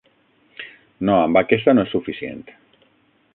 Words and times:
No, 1.09 1.13
amb 1.25 1.39
aquesta 1.43 1.77
no 1.77 1.85
és 1.89 1.93
suficient. 1.97 2.41